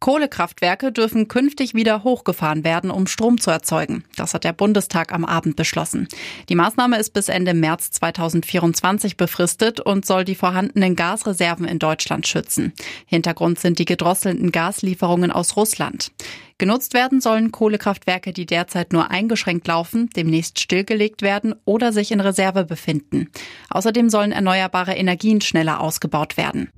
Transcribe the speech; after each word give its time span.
Kohlekraftwerke 0.00 0.92
dürfen 0.92 1.28
künftig 1.28 1.74
wieder 1.74 2.04
hochgefahren 2.04 2.64
werden, 2.64 2.90
um 2.90 3.06
Strom 3.06 3.38
zu 3.38 3.50
erzeugen. 3.50 4.02
Das 4.16 4.32
hat 4.32 4.44
der 4.44 4.54
Bundestag 4.54 5.12
am 5.12 5.26
Abend 5.26 5.56
beschlossen. 5.56 6.08
Die 6.48 6.54
Maßnahme 6.54 6.98
ist 6.98 7.10
bis 7.10 7.28
Ende 7.28 7.52
März 7.52 7.90
2024 7.90 9.18
befristet 9.18 9.78
und 9.78 10.06
soll 10.06 10.24
die 10.24 10.34
vorhandenen 10.34 10.96
Gasreserven 10.96 11.66
in 11.66 11.78
Deutschland 11.78 12.26
schützen. 12.26 12.72
Hintergrund 13.04 13.58
sind 13.58 13.78
die 13.78 13.84
gedrosselnden 13.84 14.52
Gaslieferungen 14.52 15.30
aus 15.30 15.56
Russland. 15.56 16.12
Genutzt 16.56 16.94
werden 16.94 17.20
sollen 17.20 17.52
Kohlekraftwerke, 17.52 18.32
die 18.32 18.46
derzeit 18.46 18.94
nur 18.94 19.10
eingeschränkt 19.10 19.66
laufen, 19.66 20.08
demnächst 20.16 20.60
stillgelegt 20.60 21.20
werden 21.20 21.54
oder 21.66 21.92
sich 21.92 22.10
in 22.10 22.20
Reserve 22.20 22.64
befinden. 22.64 23.28
Außerdem 23.68 24.08
sollen 24.08 24.32
erneuerbare 24.32 24.94
Energien 24.94 25.42
schneller 25.42 25.80
ausgebaut 25.80 26.38
werden. 26.38 26.70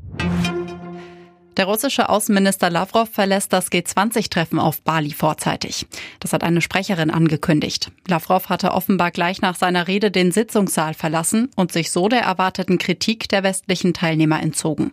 Der 1.63 1.69
russische 1.69 2.09
Außenminister 2.09 2.71
Lavrov 2.71 3.09
verlässt 3.09 3.53
das 3.53 3.71
G20-Treffen 3.71 4.59
auf 4.59 4.83
Bali 4.83 5.13
vorzeitig. 5.13 5.87
Das 6.19 6.33
hat 6.33 6.43
eine 6.43 6.61
Sprecherin 6.61 7.09
angekündigt. 7.09 7.93
Lavrov 8.09 8.49
hatte 8.49 8.73
offenbar 8.73 9.13
gleich 9.13 9.43
nach 9.43 9.55
seiner 9.55 9.87
Rede 9.87 10.11
den 10.11 10.33
Sitzungssaal 10.33 10.93
verlassen 10.93 11.53
und 11.55 11.71
sich 11.71 11.93
so 11.93 12.09
der 12.09 12.23
erwarteten 12.23 12.79
Kritik 12.79 13.29
der 13.29 13.45
westlichen 13.45 13.95
Teilnehmer 13.95 14.43
entzogen. 14.43 14.91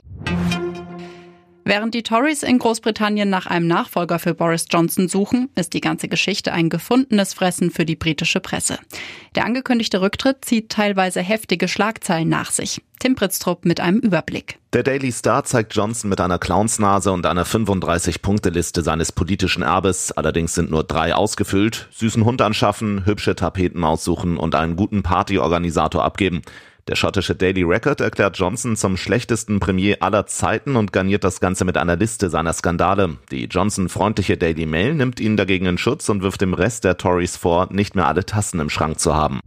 Während 1.69 1.93
die 1.93 2.01
Tories 2.01 2.41
in 2.41 2.57
Großbritannien 2.57 3.29
nach 3.29 3.45
einem 3.45 3.67
Nachfolger 3.67 4.17
für 4.17 4.33
Boris 4.33 4.65
Johnson 4.71 5.07
suchen, 5.07 5.49
ist 5.53 5.75
die 5.75 5.81
ganze 5.81 6.07
Geschichte 6.07 6.51
ein 6.51 6.67
gefundenes 6.67 7.35
Fressen 7.35 7.69
für 7.69 7.85
die 7.85 7.95
britische 7.95 8.39
Presse. 8.39 8.79
Der 9.35 9.45
angekündigte 9.45 10.02
Rücktritt 10.02 10.44
zieht 10.44 10.71
teilweise 10.71 11.21
heftige 11.21 11.67
Schlagzeilen 11.67 12.27
nach 12.27 12.49
sich. 12.49 12.81
Tim 12.97 13.13
Pritztrup 13.13 13.66
mit 13.66 13.81
einem 13.81 13.99
Überblick. 13.99 14.57
Der 14.73 14.81
Daily 14.81 15.11
Star 15.11 15.44
zeigt 15.44 15.75
Johnson 15.75 16.09
mit 16.09 16.19
einer 16.19 16.39
Clownsnase 16.39 17.11
und 17.11 17.27
einer 17.27 17.45
35-Punkte-Liste 17.45 18.81
seines 18.81 19.11
politischen 19.11 19.61
Erbes. 19.61 20.11
Allerdings 20.11 20.55
sind 20.55 20.72
nur 20.72 20.83
drei 20.83 21.13
ausgefüllt. 21.13 21.88
Süßen 21.91 22.25
Hund 22.25 22.41
anschaffen, 22.41 23.05
hübsche 23.05 23.35
Tapeten 23.35 23.83
aussuchen 23.83 24.38
und 24.38 24.55
einen 24.55 24.75
guten 24.75 25.03
Partyorganisator 25.03 26.03
abgeben. 26.03 26.41
Der 26.89 26.95
schottische 26.95 27.35
Daily 27.35 27.61
Record 27.61 28.01
erklärt 28.01 28.39
Johnson 28.39 28.75
zum 28.75 28.97
schlechtesten 28.97 29.59
Premier 29.59 29.97
aller 29.99 30.25
Zeiten 30.25 30.75
und 30.75 30.91
garniert 30.91 31.23
das 31.23 31.39
Ganze 31.39 31.63
mit 31.63 31.77
einer 31.77 31.95
Liste 31.95 32.31
seiner 32.31 32.51
Skandale. 32.51 33.17
Die 33.29 33.45
Johnson-freundliche 33.45 34.37
Daily 34.37 34.65
Mail 34.65 34.95
nimmt 34.95 35.19
ihn 35.19 35.37
dagegen 35.37 35.67
in 35.67 35.77
Schutz 35.77 36.09
und 36.09 36.23
wirft 36.23 36.41
dem 36.41 36.55
Rest 36.55 36.85
der 36.85 36.97
Tories 36.97 37.37
vor, 37.37 37.71
nicht 37.71 37.95
mehr 37.95 38.07
alle 38.07 38.25
Tassen 38.25 38.59
im 38.59 38.71
Schrank 38.71 38.99
zu 38.99 39.13
haben. 39.13 39.39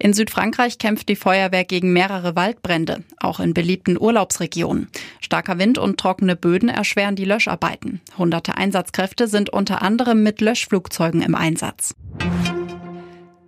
In 0.00 0.12
Südfrankreich 0.12 0.78
kämpft 0.78 1.08
die 1.08 1.14
Feuerwehr 1.14 1.64
gegen 1.64 1.92
mehrere 1.92 2.34
Waldbrände, 2.34 3.04
auch 3.20 3.38
in 3.38 3.54
beliebten 3.54 3.96
Urlaubsregionen. 3.96 4.88
Starker 5.20 5.60
Wind 5.60 5.78
und 5.78 6.00
trockene 6.00 6.34
Böden 6.34 6.68
erschweren 6.68 7.14
die 7.14 7.24
Löscharbeiten. 7.24 8.00
Hunderte 8.18 8.56
Einsatzkräfte 8.56 9.28
sind 9.28 9.50
unter 9.50 9.82
anderem 9.82 10.24
mit 10.24 10.40
Löschflugzeugen 10.40 11.22
im 11.22 11.36
Einsatz. 11.36 11.94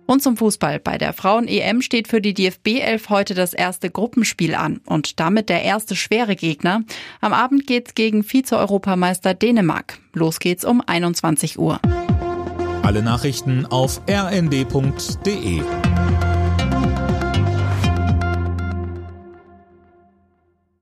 Und 0.09 0.23
zum 0.23 0.37
Fußball. 0.37 0.79
Bei 0.79 0.97
der 0.97 1.13
Frauen-EM 1.13 1.83
steht 1.83 2.07
für 2.07 2.19
die 2.19 2.33
DFB 2.33 2.79
11 2.79 3.09
heute 3.11 3.35
das 3.35 3.53
erste 3.53 3.91
Gruppenspiel 3.91 4.55
an 4.55 4.81
und 4.87 5.19
damit 5.19 5.49
der 5.49 5.61
erste 5.61 5.95
schwere 5.95 6.35
Gegner. 6.35 6.81
Am 7.21 7.31
Abend 7.31 7.67
geht's 7.67 7.93
gegen 7.93 8.23
Vize-Europameister 8.23 9.35
Dänemark. 9.35 9.99
Los 10.13 10.39
geht's 10.39 10.65
um 10.65 10.81
21 10.83 11.59
Uhr. 11.59 11.79
Alle 12.81 13.03
Nachrichten 13.03 13.67
auf 13.67 14.01
rnd.de 14.09 15.61